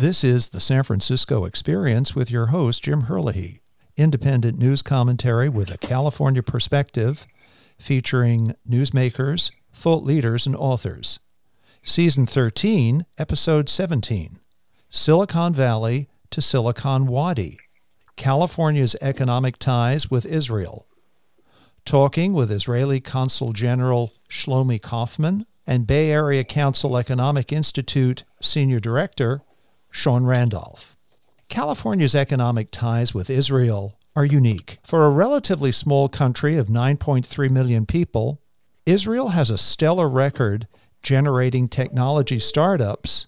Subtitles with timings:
[0.00, 3.60] This is the San Francisco Experience with your host, Jim Herlihy.
[3.98, 7.26] Independent news commentary with a California perspective,
[7.78, 11.20] featuring newsmakers, thought leaders, and authors.
[11.82, 14.38] Season 13, Episode 17
[14.88, 17.58] Silicon Valley to Silicon Wadi
[18.16, 20.86] California's Economic Ties with Israel.
[21.84, 29.42] Talking with Israeli Consul General Shlomi Kofman and Bay Area Council Economic Institute Senior Director
[29.90, 30.96] Sean Randolph.
[31.48, 34.78] California's economic ties with Israel are unique.
[34.82, 38.40] For a relatively small country of 9.3 million people,
[38.86, 40.66] Israel has a stellar record
[41.02, 43.26] generating technology startups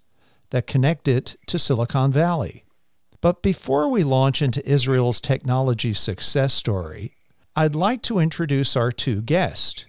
[0.50, 2.64] that connect it to Silicon Valley.
[3.20, 7.14] But before we launch into Israel's technology success story,
[7.54, 9.86] I'd like to introduce our two guests.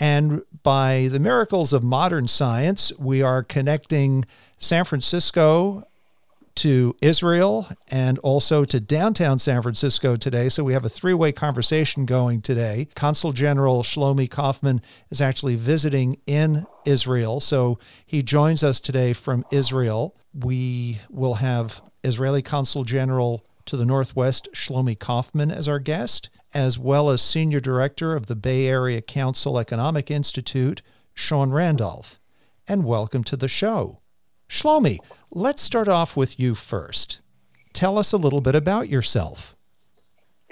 [0.00, 4.24] And by the miracles of modern science, we are connecting
[4.58, 5.84] San Francisco
[6.56, 10.48] to Israel and also to downtown San Francisco today.
[10.48, 12.88] So we have a three way conversation going today.
[12.94, 17.40] Consul General Shlomi Kofman is actually visiting in Israel.
[17.40, 20.14] So he joins us today from Israel.
[20.32, 26.78] We will have Israeli Consul General to the Northwest, Shlomi Kofman, as our guest, as
[26.78, 32.20] well as Senior Director of the Bay Area Council Economic Institute, Sean Randolph.
[32.68, 33.98] And welcome to the show.
[34.48, 34.98] Shlomi,
[35.30, 37.20] let's start off with you first.
[37.72, 39.56] Tell us a little bit about yourself.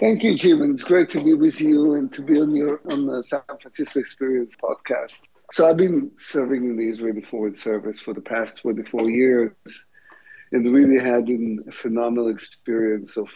[0.01, 0.63] Thank you, Jim.
[0.73, 4.01] It's great to be with you and to be on your on the San Francisco
[4.01, 5.21] Experience podcast.
[5.53, 9.53] So I've been serving in the Israeli Foreign Service for the past 24 years
[10.51, 13.31] and really had a phenomenal experience of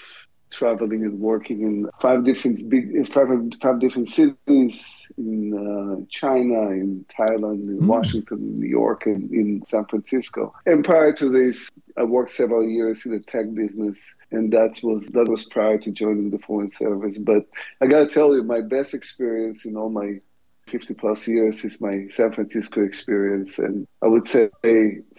[0.51, 3.29] traveling and working in five different big five,
[3.61, 7.87] five different cities in uh, China, in Thailand, in mm.
[7.87, 10.55] Washington, in New York, and in San Francisco.
[10.67, 13.99] And prior to this, I worked several years in the tech business,
[14.31, 17.19] and that was that was prior to joining the Foreign Service.
[17.19, 17.47] But
[17.81, 20.21] I got to tell you, my best experience in all my
[20.69, 23.59] 50 plus years is my San Francisco experience.
[23.59, 24.51] And I would say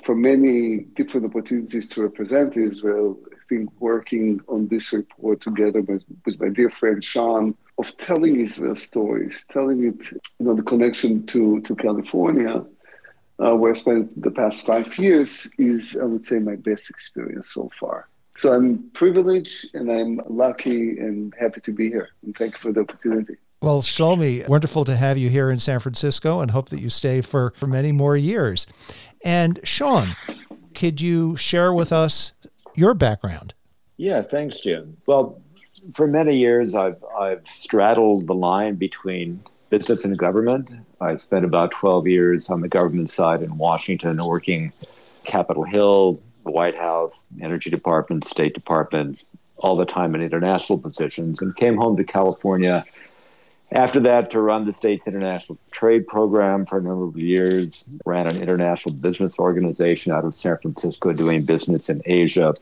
[0.04, 3.18] for many different opportunities to represent Israel,
[3.50, 8.76] Think working on this report together with, with my dear friend Sean of telling Israel
[8.76, 12.66] stories, telling it, you know, the connection to, to California,
[13.40, 17.50] uh, where I spent the past five years is, I would say, my best experience
[17.54, 18.10] so far.
[18.36, 22.10] So I'm privileged and I'm lucky and happy to be here.
[22.24, 23.38] And thank you for the opportunity.
[23.62, 27.22] Well, Shlomi, wonderful to have you here in San Francisco and hope that you stay
[27.22, 28.68] for, for many more years.
[29.24, 30.10] And Sean,
[30.76, 32.34] could you share with us
[32.78, 33.54] your background?
[33.98, 34.98] Yeah, thanks, Jim.
[35.08, 35.42] Well,
[35.94, 40.72] for many years, I've, I've straddled the line between business and government.
[41.02, 44.72] I spent about 12 years on the government side in Washington working
[45.24, 49.24] Capitol Hill, the White House, Energy Department, State Department,
[49.58, 52.84] all the time in international positions, and came home to California
[53.74, 58.26] after that, to run the state's international trade program for a number of years, ran
[58.26, 62.54] an international business organization out of San Francisco doing business in Asia.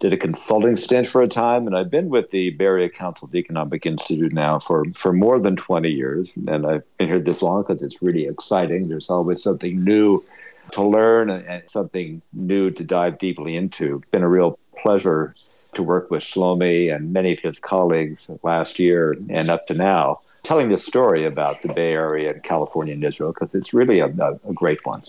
[0.00, 3.34] Did a consulting stint for a time, and I've been with the Bay Area Council's
[3.34, 6.32] Economic Institute now for, for more than 20 years.
[6.48, 8.88] And I've been here this long because it's really exciting.
[8.88, 10.24] There's always something new
[10.72, 14.00] to learn and something new to dive deeply into.
[14.12, 15.34] Been a real pleasure
[15.74, 20.20] to work with Shlomi and many of his colleagues last year and up to now
[20.44, 24.06] telling this story about the Bay Area and California and Israel because it's really a,
[24.06, 25.02] a, a great one.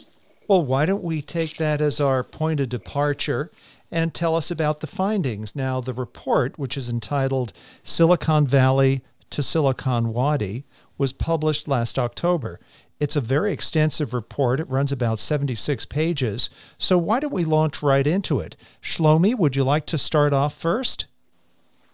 [0.48, 3.52] Well, why don't we take that as our point of departure
[3.92, 5.56] and tell us about the findings?
[5.56, 7.54] Now, the report, which is entitled
[7.84, 10.64] Silicon Valley to Silicon Wadi,
[10.98, 12.60] was published last October.
[13.00, 14.60] It's a very extensive report.
[14.60, 16.50] It runs about 76 pages.
[16.78, 18.56] So, why don't we launch right into it?
[18.82, 21.08] Shlomi, would you like to start off first?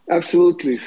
[0.09, 0.79] Absolutely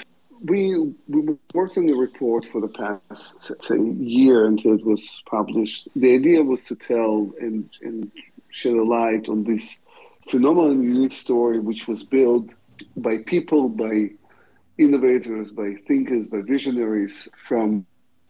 [0.45, 0.77] we
[1.09, 5.89] we worked on the report for the past say year until it was published.
[5.97, 8.11] The idea was to tell and and
[8.51, 9.79] shed a light on this
[10.29, 12.49] phenomenal unique story, which was built
[12.97, 14.11] by people, by
[14.79, 17.87] innovators, by thinkers, by visionaries from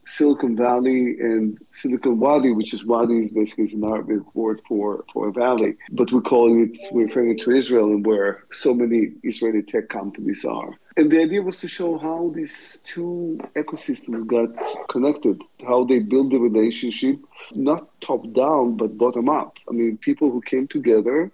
[0.07, 5.29] Silicon Valley and Silicon Wadi, which is Wadi is basically an Arabic word for, for
[5.29, 9.63] a valley, but we're calling it, we're referring to Israel and where so many Israeli
[9.63, 10.75] tech companies are.
[10.97, 14.51] And the idea was to show how these two ecosystems got
[14.89, 17.19] connected, how they build the relationship,
[17.53, 19.57] not top down, but bottom up.
[19.69, 21.33] I mean, people who came together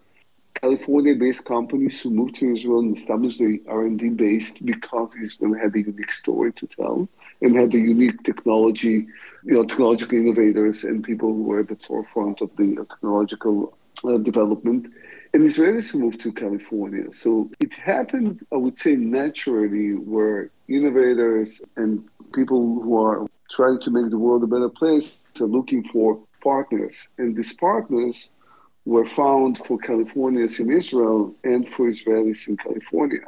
[0.61, 5.81] California-based companies who moved to Israel and established the R&D based because Israel had a
[5.81, 7.09] unique story to tell
[7.41, 9.07] and had the unique technology,
[9.45, 14.19] you know, technological innovators and people who were at the forefront of the technological uh,
[14.19, 14.87] development.
[15.33, 17.13] And Israelis moved to California.
[17.13, 23.91] So it happened, I would say, naturally, where innovators and people who are trying to
[23.91, 27.09] make the world a better place are looking for partners.
[27.19, 28.31] And these partners
[28.85, 33.21] were found for Californians in Israel and for Israelis in California.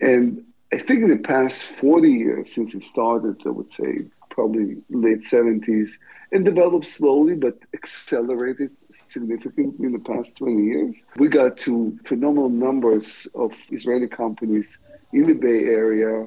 [0.00, 4.82] And I think in the past 40 years since it started, I would say probably
[4.90, 5.98] late 70s,
[6.32, 8.70] and developed slowly but accelerated
[9.08, 11.04] significantly in the past 20 years.
[11.16, 14.78] We got to phenomenal numbers of Israeli companies
[15.12, 16.26] in the Bay Area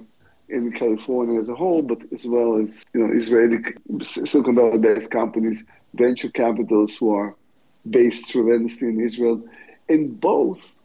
[0.50, 3.64] in California as a whole, but as well as you know Israeli
[4.02, 7.36] Silicon Valley-based companies, venture capitals who are
[7.90, 9.44] based tremendously in Israel,
[9.90, 10.78] and both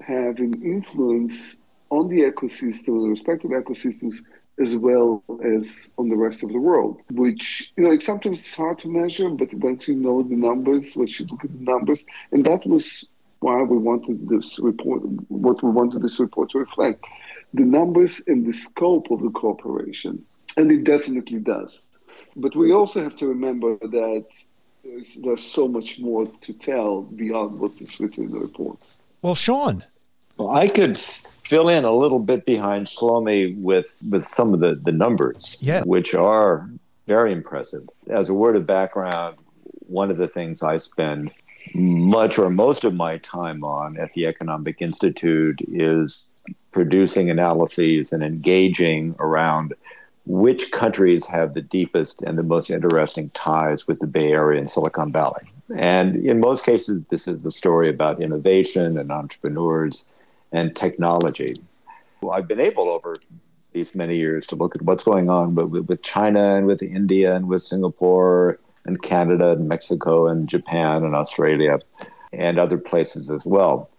[0.00, 1.56] have an influence
[1.90, 4.16] on the ecosystem, the respective ecosystems,
[4.58, 8.54] as well as on the rest of the world, which, you know, it's sometimes it's
[8.54, 12.06] hard to measure, but once you know the numbers, once you look at the numbers,
[12.32, 13.06] and that was
[13.40, 17.04] why we wanted this report, what we wanted this report to reflect,
[17.52, 20.24] the numbers and the scope of the cooperation.
[20.56, 21.82] And it definitely does.
[22.34, 24.26] But we also have to remember that
[24.82, 28.78] there's, there's so much more to tell beyond what is written in the report.
[29.20, 29.84] Well, Sean.
[30.36, 34.74] Well, I could fill in a little bit behind Shlomi with with some of the
[34.84, 35.82] the numbers, yeah.
[35.84, 36.68] which are
[37.06, 37.88] very impressive.
[38.08, 39.36] As a word of background,
[39.86, 41.30] one of the things I spend
[41.74, 46.26] much or most of my time on at the Economic Institute is
[46.72, 49.74] producing analyses and engaging around
[50.26, 54.68] which countries have the deepest and the most interesting ties with the Bay Area and
[54.68, 55.42] Silicon Valley.
[55.74, 60.08] And in most cases, this is a story about innovation and entrepreneurs
[60.52, 61.54] and technology.
[62.20, 63.16] Well, I've been able over
[63.72, 67.34] these many years to look at what's going on with, with China and with India
[67.34, 71.78] and with Singapore and Canada and Mexico and Japan and Australia
[72.32, 73.90] and other places as well.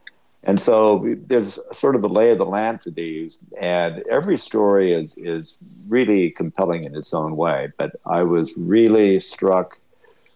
[0.44, 4.94] And so there's sort of the lay of the land for these, and every story
[4.94, 5.58] is is
[5.90, 7.74] really compelling in its own way.
[7.78, 9.80] But I was really struck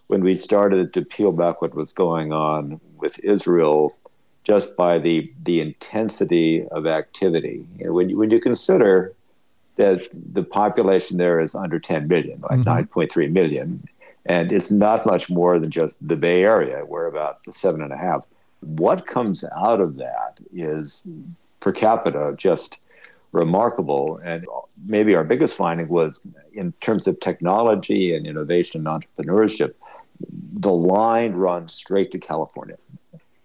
[0.08, 3.96] when we started to peel back what was going on with Israel
[4.44, 7.66] just by the the intensity of activity.
[7.78, 9.14] You know, when you, when you consider
[9.78, 13.00] that the population there is under 10 million, like mm-hmm.
[13.00, 13.84] 9.3 million,
[14.26, 16.86] and it's not much more than just the Bay Area.
[16.86, 18.26] We're about seven and a half.
[18.60, 21.04] What comes out of that is
[21.60, 22.80] per capita just
[23.34, 24.20] remarkable.
[24.24, 24.46] And
[24.88, 26.22] maybe our biggest finding was
[26.54, 29.72] in terms of technology and innovation and entrepreneurship,
[30.54, 32.78] the line runs straight to California.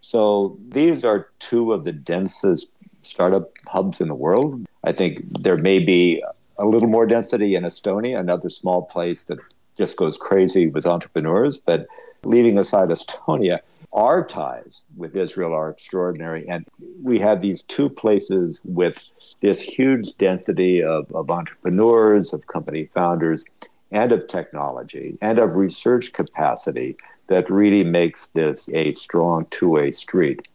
[0.07, 2.69] So these are two of the densest
[3.01, 4.65] startup hubs in the world.
[4.85, 6.23] I think there may be
[6.57, 9.37] a little more density in Estonia, another small place that
[9.77, 11.59] just goes crazy with entrepreneurs.
[11.59, 11.87] But
[12.23, 13.59] leaving aside Estonia,
[13.91, 16.47] our ties with Israel are extraordinary.
[16.47, 16.65] And
[17.03, 18.97] we have these two places with
[19.41, 23.43] this huge density of, of entrepreneurs, of company founders,
[23.91, 26.95] and of technology, and of research capacity
[27.27, 30.47] that really makes this a strong two-way street.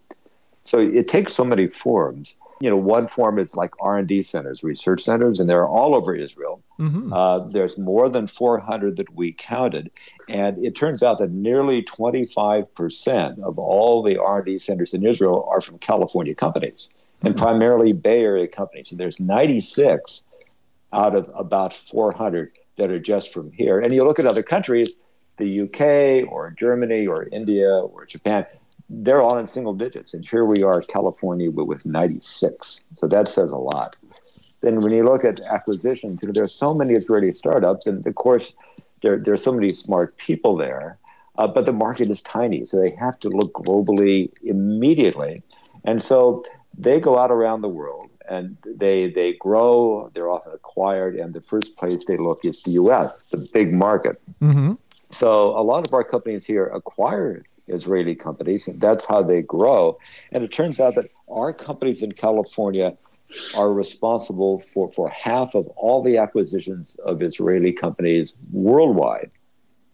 [0.65, 2.37] So it takes so many forms.
[2.61, 6.63] You know, one form is like R&D centers, research centers, and they're all over Israel.
[6.79, 7.13] Mm-hmm.
[7.13, 9.91] Uh, there's more than 400 that we counted,
[10.29, 15.61] and it turns out that nearly 25% of all the R&D centers in Israel are
[15.61, 17.29] from California companies, mm-hmm.
[17.29, 18.93] and primarily Bay Area companies.
[18.93, 20.25] And there's 96
[20.93, 23.81] out of about 400 that are just from here.
[23.81, 25.01] And you look at other countries,
[25.43, 28.46] the UK or Germany or India or Japan,
[28.89, 30.15] they're all in single digits.
[30.15, 32.81] And here we are, California, with 96.
[32.99, 33.96] So that says a lot.
[34.61, 38.06] Then when you look at acquisitions, you know, there are so many Israeli startups, and
[38.06, 38.55] of course,
[39.03, 40.99] there, there are so many smart people there,
[41.39, 42.65] uh, but the market is tiny.
[42.65, 45.43] So they have to look globally immediately.
[45.84, 46.44] And so
[46.77, 50.11] they go out around the world and they they grow.
[50.15, 54.20] They're often acquired, and the first place they look is the U.S., the big market.
[54.41, 54.75] Mm-hmm.
[55.13, 59.99] So a lot of our companies here acquire Israeli companies, and that's how they grow.
[60.33, 62.97] And it turns out that our companies in California
[63.55, 69.31] are responsible for, for half of all the acquisitions of Israeli companies worldwide.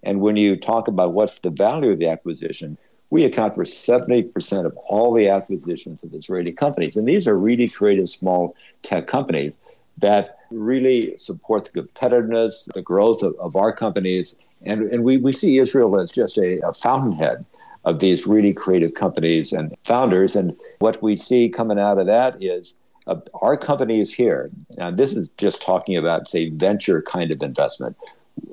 [0.03, 2.79] And when you talk about what's the value of the acquisition,
[3.11, 6.97] we account for 70% of all the acquisitions of Israeli companies.
[6.97, 9.59] And these are really creative small tech companies
[9.99, 15.33] that really support the competitiveness, the growth of, of our companies, and, and we, we
[15.33, 17.45] see Israel as just a, a fountainhead
[17.85, 20.37] of these really creative companies and founders.
[20.37, 22.75] And what we see coming out of that is
[23.07, 27.97] uh, our companies here, and this is just talking about, say, venture kind of investment.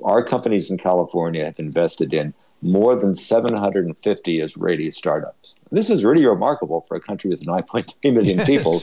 [0.02, 2.32] Our companies in California have invested in
[2.62, 5.54] more than 750 Israeli startups.
[5.70, 8.46] This is really remarkable for a country with 9.3 million yes.
[8.46, 8.80] people.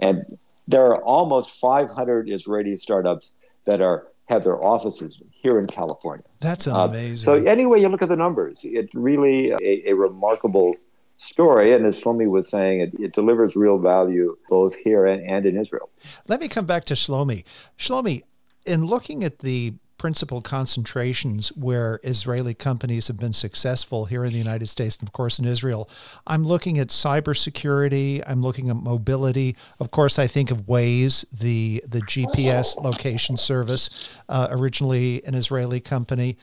[0.00, 6.24] And there are almost 500 Israeli startups that are have their offices here in California.
[6.40, 7.28] That's amazing.
[7.28, 8.60] Uh, so anyway, you look at the numbers.
[8.62, 10.74] It's really a, a remarkable
[11.16, 11.72] story.
[11.72, 15.56] And as Shlomi was saying, it, it delivers real value both here and, and in
[15.56, 15.90] Israel.
[16.28, 17.44] Let me come back to Shlomi.
[17.78, 18.22] Shlomi,
[18.66, 24.36] in looking at the principal concentrations where Israeli companies have been successful here in the
[24.36, 25.88] United States and, of course, in Israel.
[26.26, 28.20] I'm looking at cybersecurity.
[28.26, 29.54] I'm looking at mobility.
[29.78, 35.78] Of course, I think of Waze, the, the GPS location service, uh, originally an Israeli
[35.78, 36.36] company,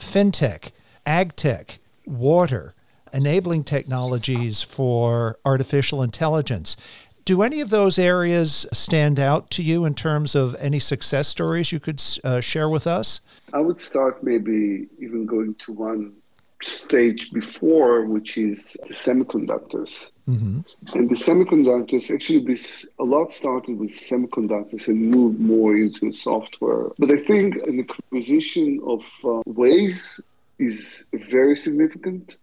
[0.00, 0.70] fintech,
[1.06, 2.74] agtech, water,
[3.12, 6.78] enabling technologies for artificial intelligence.
[7.24, 11.70] Do any of those areas stand out to you in terms of any success stories
[11.70, 13.20] you could uh, share with us?
[13.52, 16.14] I would start maybe even going to one
[16.62, 20.10] stage before, which is the semiconductors.
[20.28, 20.60] Mm-hmm.
[20.94, 26.90] And the semiconductors, actually, this a lot started with semiconductors and moved more into software.
[26.98, 30.20] But I think an acquisition of uh, Waze
[30.58, 32.36] is very significant.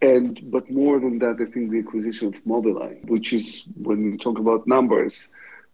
[0.00, 4.16] And but more than that, I think the acquisition of Mobileye, which is when we
[4.18, 5.30] talk about numbers,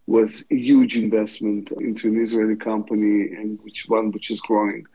[0.07, 4.87] was a huge investment into an Israeli company and which one which is growing.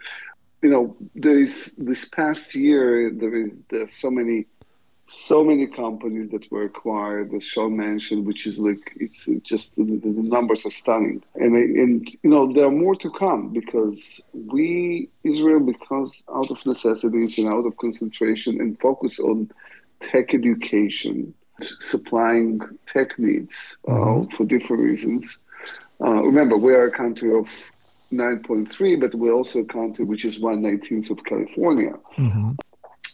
[0.62, 4.48] You know, there is this past year there is there's so many
[5.08, 9.84] so many companies that were acquired, as Sean mentioned, which is like it's just the,
[9.84, 15.10] the numbers are stunning, and and you know there are more to come because we
[15.24, 19.52] Israel because out of necessities and out of concentration and focus on
[20.00, 21.34] tech education,
[21.80, 24.36] supplying tech needs uh, mm-hmm.
[24.36, 25.38] for different reasons.
[26.02, 27.48] Uh, remember, we are a country of
[28.12, 31.94] 9.3, but we're also a country which is 119th of California.
[32.18, 32.52] Mm-hmm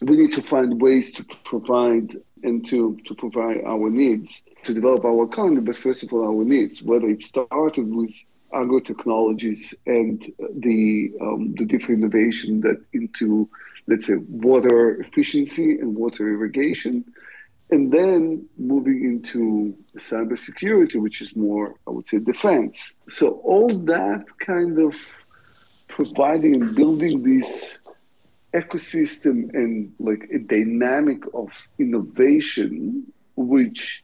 [0.08, 5.04] we need to find ways to provide and to, to provide our needs, to develop
[5.04, 8.12] our economy, but first of all, our needs, whether it started with
[8.54, 13.48] agro technologies and the, um, the different innovation that into,
[13.86, 17.04] let's say, water efficiency and water irrigation,
[17.70, 22.96] and then moving into cybersecurity, which is more, I would say, defense.
[23.08, 24.94] So all that kind of
[25.88, 27.78] providing and building these
[28.54, 33.06] ecosystem and like a dynamic of innovation,
[33.36, 34.02] which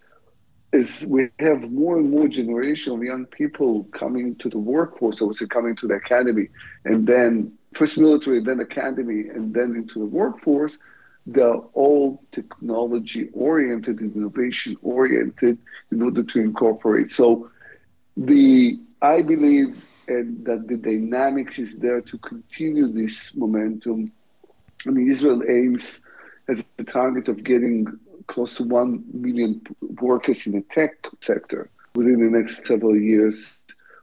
[0.73, 5.25] is we have more and more generation of young people coming to the workforce, I
[5.25, 6.49] would say coming to the academy,
[6.85, 10.79] and then first military, then academy, and then into the workforce.
[11.27, 15.59] They're all technology oriented, innovation oriented,
[15.93, 17.11] in order to incorporate.
[17.11, 17.51] So,
[18.17, 19.77] the I believe
[20.09, 24.11] and that the dynamics is there to continue this momentum
[24.87, 26.01] I mean, Israel aims
[26.49, 27.87] as a target of getting
[28.27, 29.61] close to 1 million
[30.01, 33.55] workers in the tech sector within the next several years.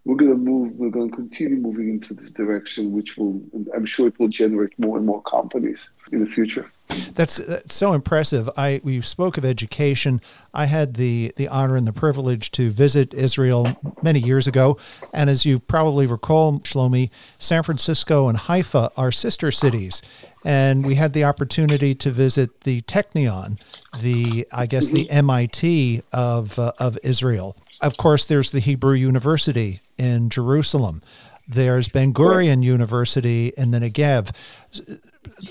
[0.03, 3.41] We're going to move, we're going to continue moving into this direction, which will,
[3.75, 6.69] I'm sure it will generate more and more companies in the future.
[7.15, 8.47] That's, that's so impressive.
[8.55, 10.21] I we spoke of education.
[10.53, 14.77] I had the the honor and the privilege to visit Israel many years ago,
[15.11, 20.03] and as you probably recall, Shlomi, San Francisco and Haifa are sister cities,
[20.45, 23.59] and we had the opportunity to visit the Technion,
[23.99, 27.57] the I guess the MIT of uh, of Israel.
[27.81, 31.01] Of course, there's the Hebrew University in Jerusalem.
[31.47, 34.31] There's Ben Gurion University in the Negev.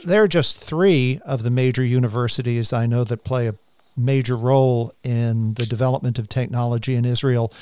[0.04, 3.54] There are just three of the major universities I know that play a
[3.96, 7.52] major role in the development of technology in Israel.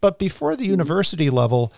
[0.00, 1.72] But before the university level,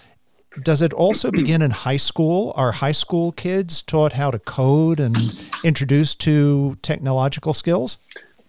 [0.63, 2.53] does it also begin in high school?
[2.57, 7.99] Are high school kids taught how to code and introduced to technological skills?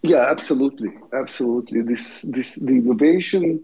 [0.02, 1.82] Yeah, absolutely, absolutely.
[1.84, 3.64] This this the innovation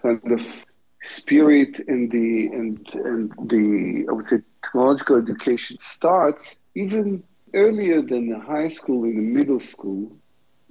[0.00, 0.64] kind of
[1.02, 8.28] spirit and the and and the I would say technological education starts even earlier than
[8.28, 10.16] the high school in the middle school.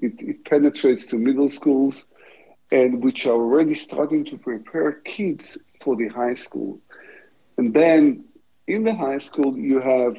[0.02, 2.06] It, it penetrates to middle schools
[2.72, 6.80] and which are already starting to prepare kids for the high school.
[7.58, 8.26] And then
[8.68, 10.18] in the high school, you have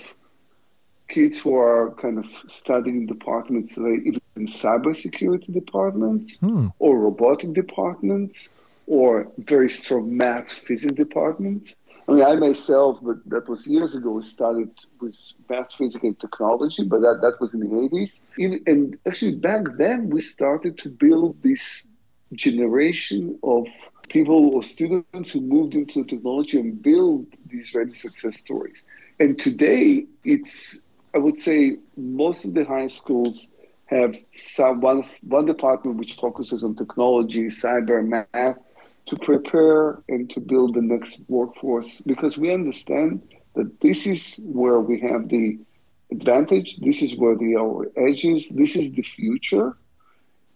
[1.08, 6.68] kids who are kind of studying departments, like even cybersecurity departments hmm.
[6.78, 8.48] or robotic departments
[8.86, 11.74] or very strong math physics departments.
[12.08, 15.16] I mean, I myself, but that was years ago, started with
[15.48, 18.20] math, physics, and technology, but that, that was in the 80s.
[18.66, 21.86] and actually, back then, we started to build this
[22.34, 23.68] generation of
[24.10, 28.82] people or students who moved into technology and build these ready success stories.
[29.18, 30.78] And today, it's,
[31.14, 33.48] I would say, most of the high schools
[33.86, 38.40] have some one one department which focuses on technology, cyber, math,
[38.92, 43.22] to prepare and to build the next workforce because we understand
[43.54, 45.58] that this is where we have the
[46.10, 46.76] advantage.
[46.78, 48.48] This is where the our edge is.
[48.50, 49.76] This is the future,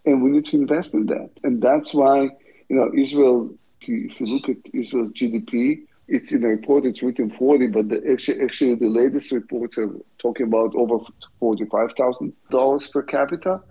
[0.05, 1.29] and we need to invest in that.
[1.43, 2.29] And that's why
[2.69, 3.49] you know Israel.
[3.81, 6.85] If you, look at Israel's GDP, it's in the report.
[6.85, 11.03] It's written 40, but the, actually, actually the latest reports are talking about over
[11.39, 13.61] forty-five thousand dollars per capita,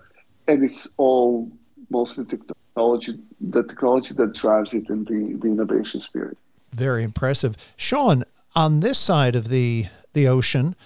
[0.46, 1.50] and it's all
[1.90, 3.14] mostly technology.
[3.40, 6.38] The technology that drives it and the the innovation spirit.
[6.72, 8.24] Very impressive, Sean.
[8.56, 10.76] On this side of the the ocean,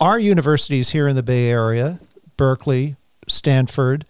[0.00, 2.00] our universities here in the Bay Area,
[2.36, 4.04] Berkeley, Stanford,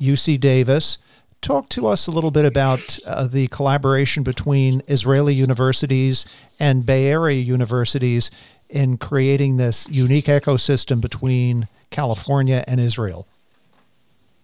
[0.00, 0.98] UC Davis.
[1.46, 6.26] Talk to us a little bit about uh, the collaboration between Israeli universities
[6.58, 8.32] and Bay Area universities
[8.68, 13.28] in creating this unique ecosystem between California and Israel.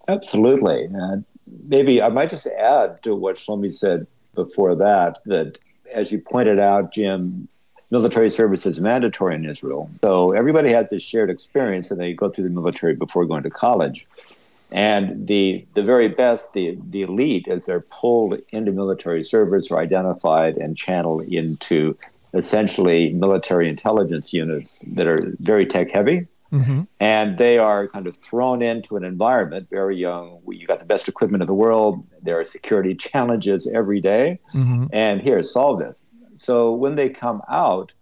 [0.06, 0.86] Absolutely.
[0.96, 1.16] Uh,
[1.66, 4.06] maybe I might just add to what Shlomi said
[4.36, 5.58] before that, that
[5.92, 7.48] as you pointed out, Jim,
[7.90, 9.90] military service is mandatory in Israel.
[10.04, 13.50] So everybody has this shared experience and they go through the military before going to
[13.50, 14.06] college.
[14.72, 19.78] And the the very best, the the elite, as they're pulled into military service, are
[19.78, 21.96] identified and channeled into
[22.34, 26.26] essentially military intelligence units that are very tech heavy.
[26.50, 26.82] Mm-hmm.
[27.00, 30.40] And they are kind of thrown into an environment very young.
[30.46, 32.04] You got the best equipment in the world.
[32.22, 34.38] There are security challenges every day.
[34.54, 34.86] Mm-hmm.
[34.92, 36.04] And here, solve this.
[36.36, 37.92] So when they come out,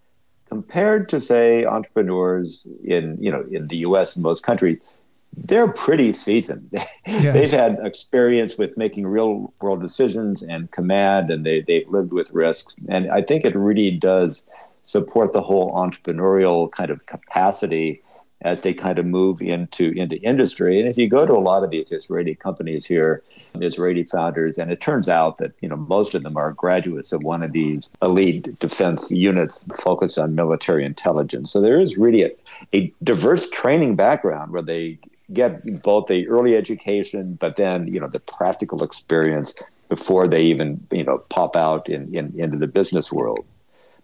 [0.48, 4.16] compared to say entrepreneurs in you know in the U.S.
[4.16, 4.96] and most countries,
[5.36, 6.70] they're pretty seasoned.
[7.06, 7.32] Yes.
[7.34, 12.30] they've had experience with making real world decisions and command, and they, they've lived with
[12.30, 12.76] risks.
[12.88, 14.44] And I think it really does
[14.84, 18.02] support the whole entrepreneurial kind of capacity
[18.42, 20.78] as they kind of move into into industry.
[20.78, 23.22] And if you go to a lot of these Israeli companies here,
[23.60, 27.22] Israeli founders, and it turns out that you know most of them are graduates of
[27.22, 31.50] one of these elite defense units focused on military intelligence.
[31.50, 32.30] So there is really a,
[32.72, 34.98] a diverse training background where they
[35.32, 39.54] get both the early education, but then you know the practical experience
[39.88, 43.44] before they even you know pop out in, in into the business world.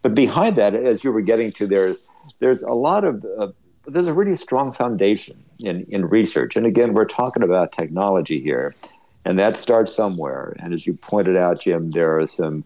[0.03, 1.97] But behind that, as you were getting to there,
[2.39, 3.49] there's a lot of uh,
[3.87, 6.57] there's a really strong foundation in in research.
[6.57, 8.75] And again, we're talking about technology here,
[9.25, 10.55] and that starts somewhere.
[10.61, 12.65] And as you pointed out, Jim, there are some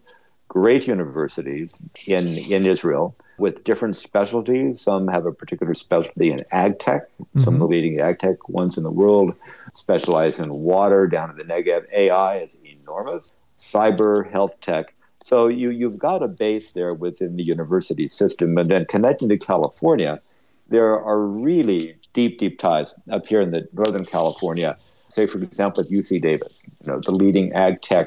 [0.49, 4.81] great universities in in Israel with different specialties.
[4.81, 7.40] Some have a particular specialty in ag tech, mm-hmm.
[7.40, 9.35] some of the leading ag tech ones in the world
[9.74, 11.87] specialize in water down in the Negev.
[11.92, 14.94] AI is enormous, cyber, health tech.
[15.22, 18.57] So you, you've got a base there within the university system.
[18.57, 20.20] And then connecting to California,
[20.68, 24.76] there are really deep, deep ties up here in the Northern California.
[24.79, 28.07] Say, for example, at UC Davis, you know, the leading ag tech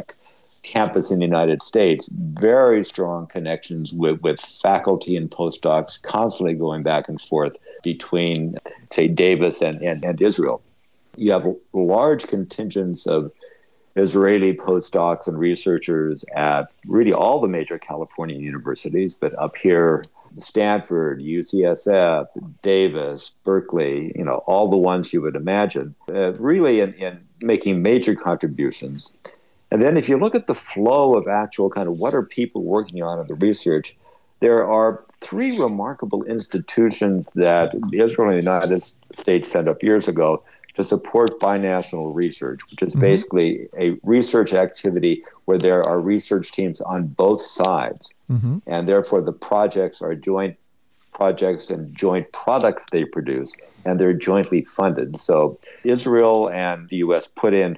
[0.64, 6.84] campus in the United States, very strong connections with, with faculty and postdocs, constantly going
[6.84, 8.58] back and forth between,
[8.92, 10.62] say, Davis and, and, and Israel.
[11.16, 13.32] You have large contingents of
[13.96, 20.06] Israeli postdocs and researchers at really all the major California universities, but up here,
[20.40, 22.26] Stanford, UCSF,
[22.64, 27.84] Davis, Berkeley, you know, all the ones you would imagine, uh, really in, in making
[27.84, 29.14] major contributions.
[29.74, 32.62] And then if you look at the flow of actual kind of what are people
[32.62, 33.98] working on in the research,
[34.40, 38.84] there are three remarkable institutions that Israel and the United
[39.16, 40.44] States set up years ago
[40.76, 43.02] to support binational research, which is mm-hmm.
[43.02, 48.14] basically a research activity where there are research teams on both sides.
[48.30, 48.60] Mm-hmm.
[48.68, 50.56] And therefore, the projects are joint
[51.16, 53.56] projects and joint products they produce,
[53.86, 55.18] and they're jointly funded.
[55.18, 57.76] So Israel and the US put in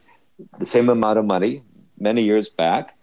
[0.60, 1.64] the same amount of money
[2.00, 2.96] many years back.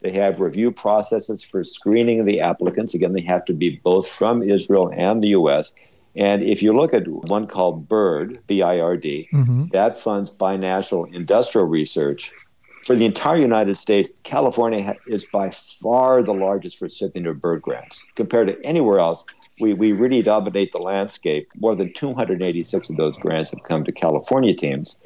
[0.00, 2.94] They have review processes for screening the applicants.
[2.94, 5.74] Again, they have to be both from Israel and the U.S.
[6.16, 9.66] And if you look at one called BIRD, B I R D, mm-hmm.
[9.72, 12.32] that funds binational industrial research.
[12.86, 18.04] For the entire United States, California is by far the largest recipient of BIRD grants.
[18.16, 19.26] Compared to anywhere else,
[19.60, 21.48] we, we really dominate the landscape.
[21.58, 24.96] More than 286 of those grants have come to California teams.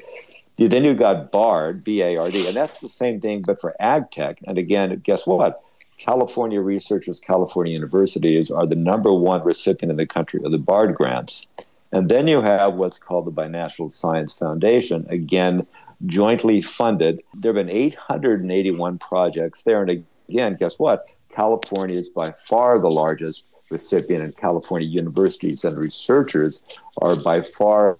[0.57, 3.75] Then you got BARD, B A R D, and that's the same thing, but for
[3.79, 4.39] ag tech.
[4.47, 5.61] And again, guess what?
[5.97, 10.95] California researchers, California universities are the number one recipient in the country of the BARD
[10.95, 11.47] grants.
[11.91, 15.65] And then you have what's called the Binational Science Foundation, again,
[16.05, 17.21] jointly funded.
[17.33, 19.81] There have been 881 projects there.
[19.81, 21.07] And again, guess what?
[21.29, 26.61] California is by far the largest recipient, and California universities and researchers
[27.01, 27.97] are by far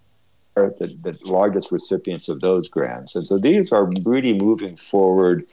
[0.56, 3.16] the, the largest recipients of those grants.
[3.16, 5.46] And so these are really moving forward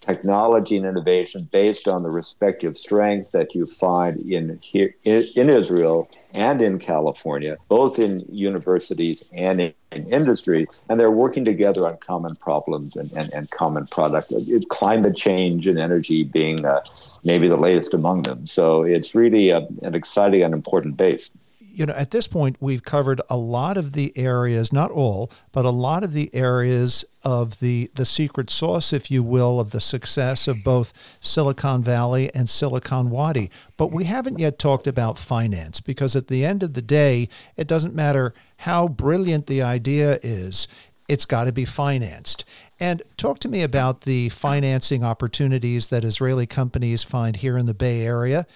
[0.00, 6.08] technology and innovation based on the respective strengths that you find in here in Israel
[6.34, 11.96] and in California, both in universities and in, in industry, and they're working together on
[11.98, 14.32] common problems and, and, and common products.
[14.68, 16.82] Climate change and energy being uh,
[17.24, 18.46] maybe the latest among them.
[18.46, 21.30] So it's really a, an exciting and important base
[21.74, 25.64] you know, at this point, we've covered a lot of the areas, not all, but
[25.64, 29.80] a lot of the areas of the, the secret sauce, if you will, of the
[29.80, 33.50] success of both Silicon Valley and Silicon Wadi.
[33.76, 37.66] But we haven't yet talked about finance because at the end of the day, it
[37.66, 40.68] doesn't matter how brilliant the idea is,
[41.08, 42.44] it's got to be financed.
[42.80, 47.74] And talk to me about the financing opportunities that Israeli companies find here in the
[47.74, 48.46] Bay Area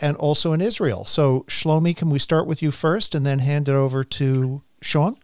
[0.00, 1.04] and also in Israel.
[1.04, 5.16] So, Shlomi, can we start with you first and then hand it over to Sean?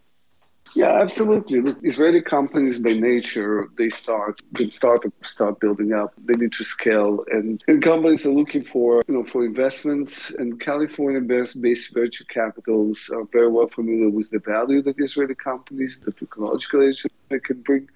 [0.75, 1.61] Yeah, absolutely.
[1.61, 6.65] Look, Israeli companies by nature, they start when startups start building up, they need to
[6.65, 11.95] scale and, and companies are looking for, you know, for investments and California based, based
[11.95, 17.07] venture capitals are very well familiar with the value that Israeli companies, the technological edge
[17.29, 17.89] they can bring.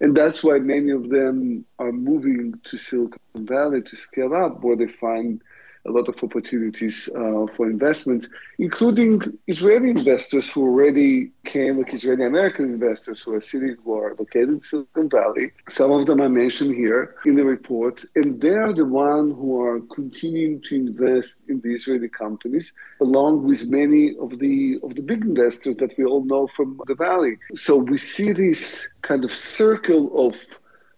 [0.00, 4.76] And that's why many of them are moving to Silicon Valley to scale up where
[4.76, 5.42] they find
[5.86, 12.24] a lot of opportunities uh, for investments, including Israeli investors who already came, like Israeli
[12.24, 15.52] American investors who are sitting, who are located in Silicon Valley.
[15.68, 19.60] Some of them I mentioned here in the report, and they are the ones who
[19.60, 25.02] are continuing to invest in the Israeli companies, along with many of the of the
[25.02, 27.36] big investors that we all know from the valley.
[27.54, 30.36] So we see this kind of circle of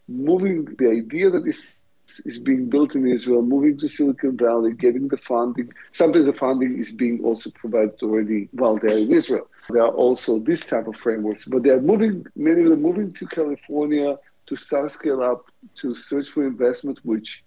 [0.09, 1.77] moving the idea that is
[2.20, 5.72] is being built in Israel, moving to Silicon Valley, getting the funding.
[5.92, 9.48] Sometimes the funding is being also provided already while they're in Israel.
[9.70, 13.26] There are also this type of frameworks, but they're moving, many of them moving to
[13.26, 15.46] California to start scale up,
[15.81, 17.44] to search for investment which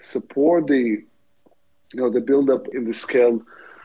[0.00, 1.04] support the, you
[1.94, 3.42] know, the build up in the scale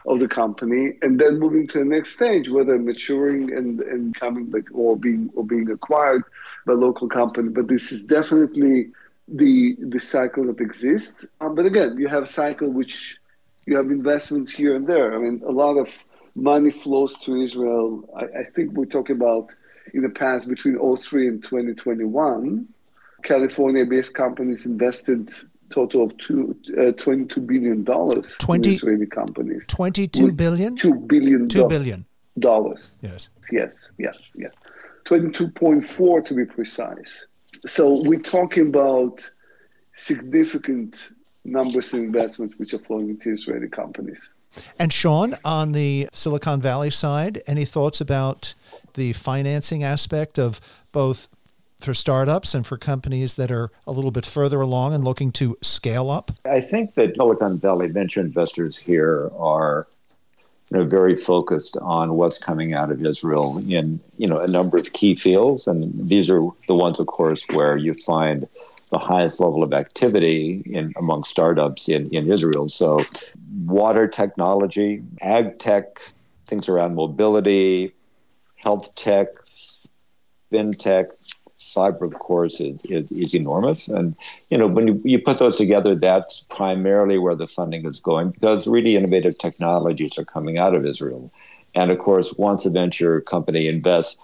[0.07, 4.49] of the company and then moving to the next stage whether maturing and, and coming
[4.51, 6.23] like or being or being acquired
[6.65, 8.89] by local company but this is definitely
[9.27, 11.25] the the cycle that exists.
[11.41, 13.17] Um, but again, you have a cycle which
[13.65, 15.13] you have investments here and there.
[15.13, 16.03] I mean, a lot of
[16.35, 18.09] money flows to Israel.
[18.15, 19.49] I, I think we're talking about
[19.93, 22.67] in the past between 03 and 2021,
[23.23, 25.33] California-based companies invested
[25.69, 29.67] total of two, uh, 22 billion dollars 20 Israeli companies.
[29.67, 30.75] 22 billion?
[30.77, 31.49] 2 billion.
[31.49, 32.05] 2 billion
[32.39, 32.95] dollars.
[33.01, 33.29] Yes.
[33.51, 34.53] Yes, yes, yes.
[35.05, 37.27] 22.4 to be precise
[37.67, 39.29] so we're talking about
[39.93, 40.95] significant
[41.43, 44.31] numbers of investments which are flowing into Israeli companies.
[44.79, 48.53] And Sean, on the Silicon Valley side, any thoughts about
[48.93, 50.59] the financing aspect of
[50.91, 51.27] both
[51.79, 55.55] for startups and for companies that are a little bit further along and looking to
[55.61, 56.31] scale up?
[56.45, 59.87] I think that Silicon Valley venture investors here are
[60.69, 64.77] you know, very focused on what's coming out of Israel in you know a number
[64.77, 68.47] of key fields, and these are the ones, of course, where you find
[68.89, 72.69] the highest level of activity in among startups in, in Israel.
[72.69, 73.05] So,
[73.65, 75.99] water technology, ag tech,
[76.47, 77.93] things around mobility,
[78.55, 79.27] health tech,
[80.51, 81.07] fintech,
[81.57, 83.87] cyber, of course, is, is, is, enormous.
[83.87, 84.15] And,
[84.49, 88.31] you know, when you, you put those together, that's primarily where the funding is going
[88.31, 91.31] because really innovative technologies are coming out of Israel.
[91.75, 94.17] And of course, once a venture company invests,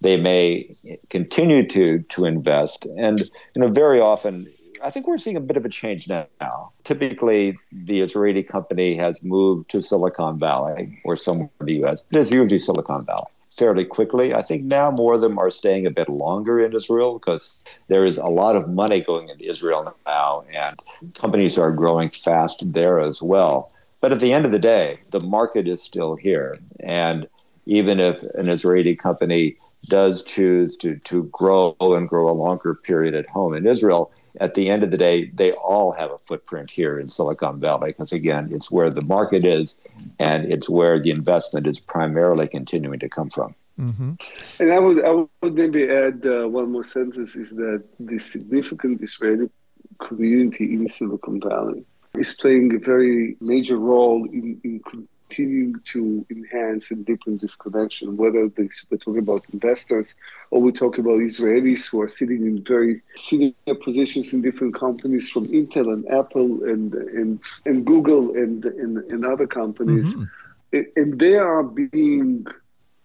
[0.00, 0.74] they may
[1.10, 2.86] continue to to invest.
[2.96, 3.20] And,
[3.54, 4.50] you know, very often,
[4.82, 6.72] I think we're seeing a bit of a change now.
[6.84, 12.04] Typically, the Israeli company has moved to Silicon Valley or somewhere in the U.S.
[12.12, 13.26] Is usually Silicon Valley
[13.58, 14.32] fairly quickly.
[14.32, 18.06] I think now more of them are staying a bit longer in Israel because there
[18.06, 20.78] is a lot of money going into Israel now, and
[21.14, 23.70] companies are growing fast there as well.
[24.00, 26.58] But at the end of the day, the market is still here.
[26.80, 27.26] And
[27.68, 29.56] even if an Israeli company
[29.88, 34.54] does choose to, to grow and grow a longer period at home in Israel, at
[34.54, 38.10] the end of the day, they all have a footprint here in Silicon Valley because,
[38.10, 39.76] again, it's where the market is
[40.18, 43.54] and it's where the investment is primarily continuing to come from.
[43.78, 44.12] Mm-hmm.
[44.60, 49.02] And I would, I would maybe add uh, one more sentence is that the significant
[49.02, 49.50] Israeli
[49.98, 51.84] community in Silicon Valley
[52.16, 54.80] is playing a very major role in, in
[55.28, 60.14] continuing to enhance and deepen this connection, whether we're talking about investors
[60.50, 65.28] or we talk about Israelis who are sitting in very senior positions in different companies
[65.28, 70.14] from Intel and Apple and and, and Google and, and, and other companies.
[70.14, 70.80] Mm-hmm.
[70.96, 72.46] And they are being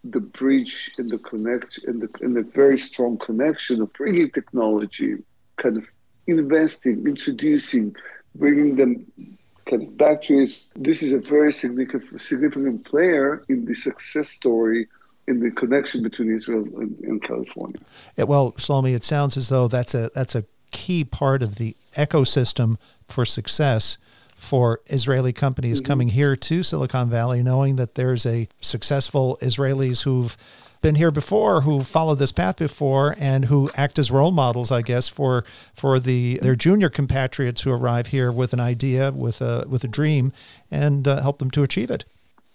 [0.03, 5.15] the bridge and the connect and the, and the very strong connection of bringing technology,
[5.57, 5.85] kind of
[6.27, 7.95] investing, introducing,
[8.35, 9.05] bringing them
[9.69, 10.65] kind of batteries.
[10.75, 14.87] This is a very significant significant player in the success story
[15.27, 17.79] in the connection between Israel and, and California.
[18.17, 21.75] Yeah, well, Shlomi, it sounds as though that's a that's a key part of the
[21.95, 23.97] ecosystem for success
[24.35, 25.87] for Israeli companies mm-hmm.
[25.87, 30.35] coming here to Silicon Valley, knowing that there's a successful Israelis who've
[30.83, 34.83] been here before, who followed this path before, and who act as role models, I
[34.83, 35.43] guess, for
[35.73, 39.87] for the their junior compatriots who arrive here with an idea, with a with a
[39.87, 40.31] dream,
[40.69, 42.05] and uh, help them to achieve it.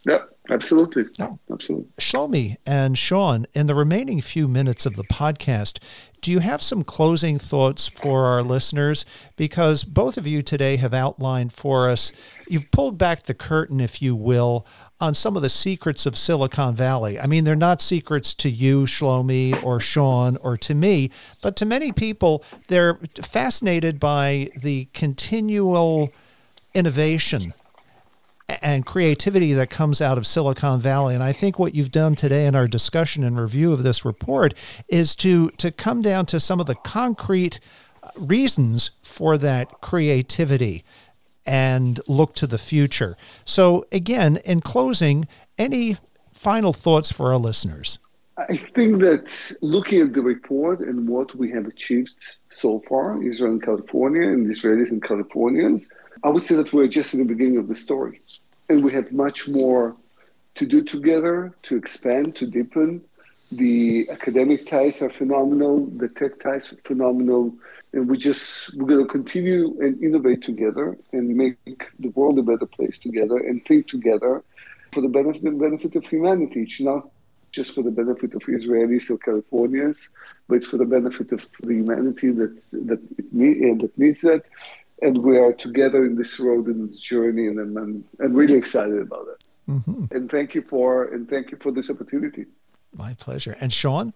[0.05, 0.38] Yep.
[0.51, 1.05] Absolutely.
[1.19, 1.39] No.
[1.53, 1.91] Absolutely.
[1.99, 5.79] Shlomi and Sean, in the remaining few minutes of the podcast,
[6.23, 9.05] do you have some closing thoughts for our listeners?
[9.37, 12.13] Because both of you today have outlined for us,
[12.49, 14.67] you've pulled back the curtain, if you will,
[15.01, 17.21] on some of the secrets of Silicon Valley.
[17.21, 21.11] I mean, they're not secrets to you, Shlomi, or Sean, or to me,
[21.43, 26.11] but to many people, they're fascinated by the continual
[26.75, 27.55] innovation
[28.49, 31.15] and creativity that comes out of Silicon Valley.
[31.15, 34.55] And I think what you've done today in our discussion and review of this report
[34.89, 37.61] is to to come down to some of the concrete
[38.03, 40.85] uh, reasons for that creativity
[41.47, 43.17] and look to the future.
[43.45, 45.27] So again, in closing,
[45.59, 45.97] any
[46.33, 47.99] final thoughts for our listeners?
[48.37, 52.15] I think that looking at the report and what we have achieved
[52.51, 55.89] so far, Israel and California, and Israelis and Californians,
[56.23, 58.21] I would say that we're just in the beginning of the story.
[58.69, 59.97] And we have much more
[60.57, 63.03] to do together, to expand, to deepen.
[63.51, 67.55] The academic ties are phenomenal, the tech ties are phenomenal.
[67.95, 71.57] And we just, we're going to continue and innovate together and make
[71.99, 74.45] the world a better place together and think together
[74.93, 76.63] for the benefit, the benefit of humanity.
[76.63, 77.09] It's not
[77.53, 80.11] just for the benefit of Israelis or Californians,
[80.47, 83.01] but it's for the benefit of the humanity that that,
[83.33, 84.45] need, that needs that
[85.03, 88.57] and we are together in this road and this journey, and I'm, I'm, I'm really
[88.57, 89.45] excited about it.
[89.71, 90.05] Mm-hmm.
[90.11, 92.47] And thank you for and thank you for this opportunity.
[92.97, 93.55] My pleasure.
[93.61, 94.15] And Sean,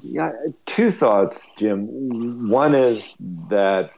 [0.00, 0.32] yeah,
[0.66, 2.48] two thoughts, Jim.
[2.48, 3.12] One is
[3.50, 3.90] that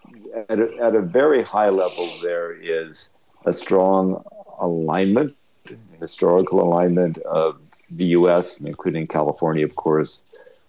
[0.48, 3.12] at a, at a very high level, there is
[3.44, 4.24] a strong
[4.58, 5.36] alignment,
[6.00, 7.58] historical alignment of
[7.90, 10.22] the U.S., including California, of course,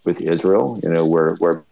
[0.03, 0.77] with Israel.
[0.83, 1.63] You know, we're we're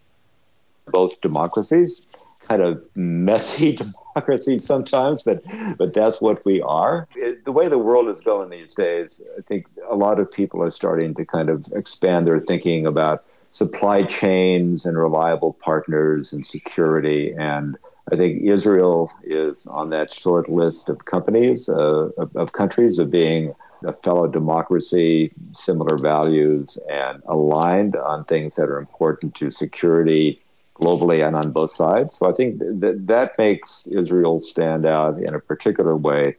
[0.86, 2.02] both democracies
[2.40, 3.76] kind of messy
[4.14, 5.44] democracy sometimes, but
[5.76, 7.06] but that's what we are.
[7.14, 10.62] It, the way the world is going these days, I think a lot of people
[10.62, 16.44] are starting to kind of expand their thinking about supply chains and reliable partners and
[16.44, 17.34] security.
[17.36, 17.76] And
[18.12, 23.10] I think Israel is on that short list of companies, uh, of, of countries, of
[23.10, 30.40] being a fellow democracy, similar values, and aligned on things that are important to security
[30.80, 32.16] globally and on both sides.
[32.16, 36.36] So I think that that makes Israel stand out in a particular way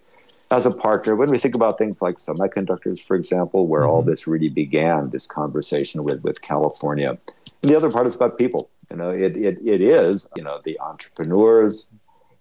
[0.49, 1.15] as a partner.
[1.15, 3.91] When we think about things like semiconductors, for example, where mm-hmm.
[3.91, 7.17] all this really began, this conversation with, with California.
[7.61, 8.69] And the other part is about people.
[8.89, 11.87] You know, it, it, it is, you know, the entrepreneurs,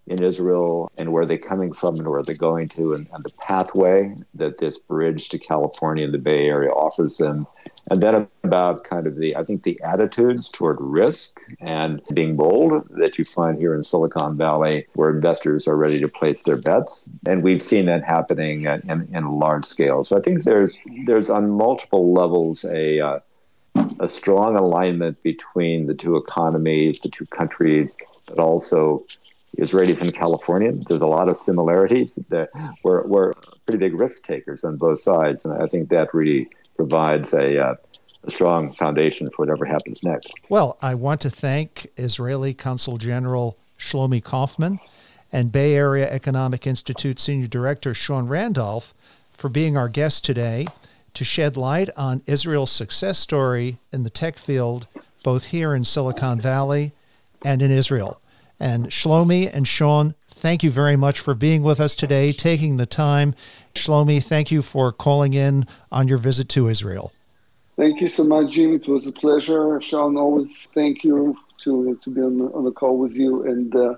[0.07, 3.33] in Israel and where they're coming from and where they're going to, and, and, the
[3.39, 7.47] pathway that this bridge to California and the Bay Area offers them.
[7.91, 12.89] And then about kind of the, I think, the attitudes toward risk and being bold
[12.91, 17.09] that you find here in Silicon Valley, where investors are ready to place their bets.
[17.27, 20.03] And we've seen that happening in, in large scale.
[20.03, 23.21] So I think there's, there's on multiple levels a, uh,
[24.01, 28.99] a strong alignment between the two economies, the two countries, but also
[29.59, 30.73] Israelis and California.
[30.73, 32.19] There's a lot of similarities.
[32.83, 33.33] We're, we're
[33.67, 37.75] pretty big risk takers on both sides, and I think that really provides a, uh,
[38.25, 40.33] a strong foundation for whatever happens next.
[40.49, 44.79] Well, I want to thank Israeli Consul General Shlomi Kofman
[45.33, 48.95] and Bay Area Economic Institute Senior Director Sean Randolph
[49.33, 50.67] for being our guest today
[51.15, 54.87] to shed light on Israel's success story in the tech field,
[55.23, 56.93] both here in Silicon Valley
[57.45, 58.21] and in Israel.
[58.61, 62.85] And Shlomi and Sean, thank you very much for being with us today, taking the
[62.85, 63.35] time.
[63.75, 67.13] Shlomi, thank you for calling in on your visit to Israel.
[67.77, 68.75] Thank you so much, Jim.
[68.75, 69.81] It was a pleasure.
[69.81, 73.45] Sean, always thank you to, to be on the, on the call with you.
[73.47, 73.95] And uh,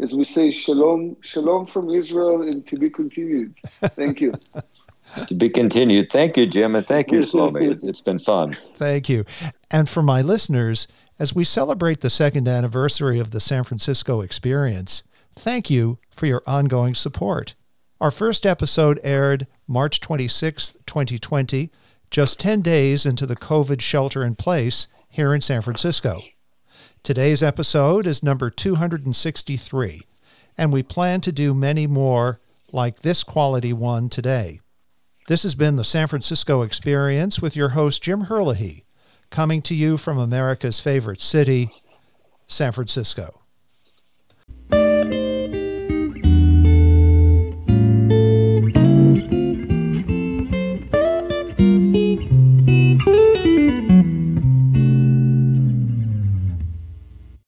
[0.00, 3.54] as we say, shalom, shalom from Israel and to be continued.
[3.64, 4.34] Thank you.
[5.26, 6.10] to be continued.
[6.10, 7.82] Thank you, Jim, and thank you, Shlomi.
[7.82, 8.56] It's been fun.
[8.76, 9.24] Thank you.
[9.70, 10.86] And for my listeners,
[11.18, 15.02] as we celebrate the second anniversary of the San Francisco experience,
[15.34, 17.54] thank you for your ongoing support.
[18.00, 21.70] Our first episode aired March 26, 2020,
[22.10, 26.20] just 10 days into the COVID shelter in place here in San Francisco.
[27.02, 30.02] Today's episode is number 263,
[30.56, 32.40] and we plan to do many more
[32.72, 34.60] like this quality one today.
[35.28, 38.84] This has been the San Francisco Experience with your host, Jim Herlihy,
[39.32, 41.70] coming to you from America's favorite city,
[42.46, 43.41] San Francisco.